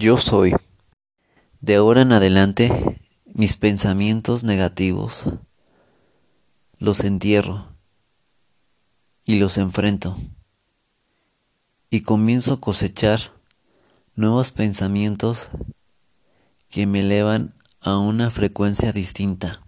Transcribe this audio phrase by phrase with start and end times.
[0.00, 0.54] Yo soy.
[1.60, 2.70] De ahora en adelante,
[3.24, 5.24] mis pensamientos negativos
[6.78, 7.66] los entierro
[9.24, 10.16] y los enfrento
[11.90, 13.18] y comienzo a cosechar
[14.14, 15.48] nuevos pensamientos
[16.70, 19.66] que me elevan a una frecuencia distinta.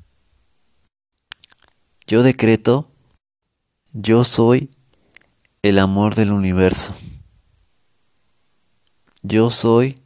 [2.06, 2.88] Yo decreto,
[3.92, 4.70] yo soy
[5.62, 6.94] el amor del universo.
[9.22, 9.96] Yo soy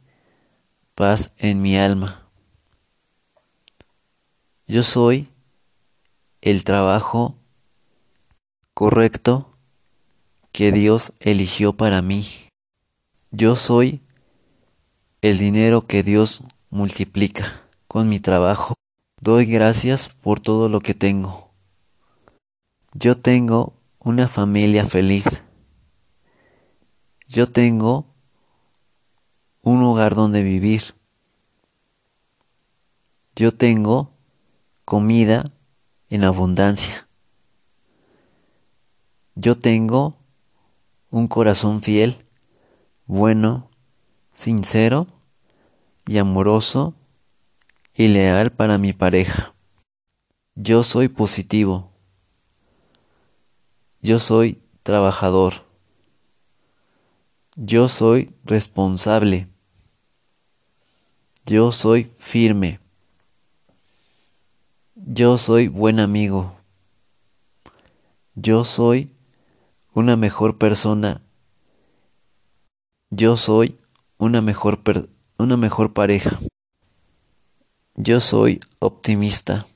[0.95, 2.29] paz en mi alma.
[4.65, 5.27] Yo soy
[6.41, 7.35] el trabajo
[8.73, 9.51] correcto
[10.53, 12.25] que Dios eligió para mí.
[13.31, 14.01] Yo soy
[15.21, 18.75] el dinero que Dios multiplica con mi trabajo.
[19.19, 21.51] Doy gracias por todo lo que tengo.
[22.93, 25.43] Yo tengo una familia feliz.
[27.27, 28.14] Yo tengo
[29.65, 30.93] un hogar donde vivir.
[33.35, 34.13] Yo tengo
[34.85, 35.51] comida
[36.09, 37.07] en abundancia.
[39.33, 40.17] Yo tengo
[41.09, 42.23] un corazón fiel,
[43.07, 43.71] bueno,
[44.35, 45.07] sincero
[46.05, 46.93] y amoroso
[47.95, 49.55] y leal para mi pareja.
[50.53, 51.91] Yo soy positivo.
[53.99, 55.65] Yo soy trabajador.
[57.55, 59.54] Yo soy responsable.
[61.47, 62.79] Yo soy firme.
[64.95, 66.55] Yo soy buen amigo.
[68.33, 69.11] Yo soy
[69.93, 71.21] una mejor persona.
[73.11, 73.77] Yo soy
[74.17, 74.81] una mejor
[75.37, 76.39] una mejor pareja.
[77.93, 79.67] Yo soy optimista.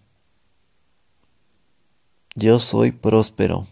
[2.33, 3.67] Yo soy próspero.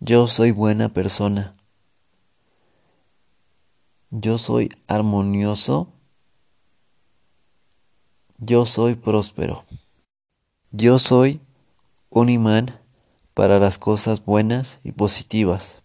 [0.00, 1.53] Yo soy buena persona.
[4.16, 5.88] Yo soy armonioso.
[8.38, 9.64] Yo soy próspero.
[10.70, 11.40] Yo soy
[12.10, 12.78] un imán
[13.34, 15.80] para las cosas buenas y positivas.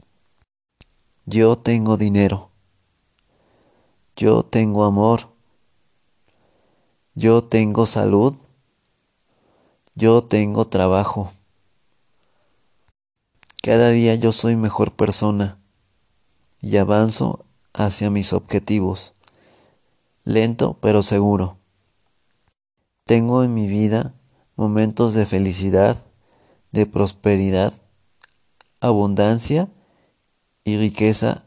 [1.26, 2.52] Yo tengo dinero.
[4.16, 5.30] Yo tengo amor.
[7.16, 8.38] Yo tengo salud.
[9.96, 11.34] Yo tengo trabajo.
[13.64, 15.58] Cada día yo soy mejor persona
[16.62, 19.14] y avanzo hacia mis objetivos,
[20.24, 21.58] lento pero seguro.
[23.06, 24.14] Tengo en mi vida
[24.56, 25.98] momentos de felicidad,
[26.72, 27.74] de prosperidad,
[28.80, 29.70] abundancia
[30.64, 31.46] y riqueza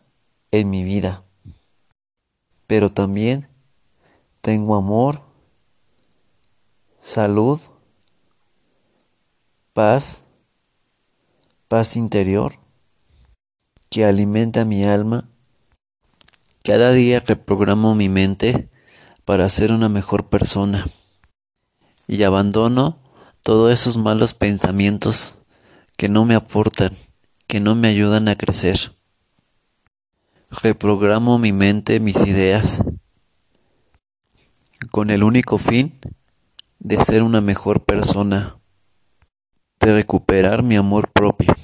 [0.51, 1.23] en mi vida.
[2.67, 3.49] Pero también
[4.41, 5.21] tengo amor,
[7.01, 7.61] salud,
[9.73, 10.25] paz,
[11.69, 12.55] paz interior
[13.89, 15.29] que alimenta mi alma
[16.63, 18.69] cada día reprogramo mi mente
[19.25, 20.87] para ser una mejor persona
[22.07, 22.99] y abandono
[23.43, 25.37] todos esos malos pensamientos
[25.97, 26.97] que no me aportan,
[27.47, 28.79] que no me ayudan a crecer.
[30.51, 32.83] Reprogramo mi mente, mis ideas,
[34.91, 35.99] con el único fin
[36.79, 38.59] de ser una mejor persona,
[39.81, 41.55] de recuperar mi amor propio.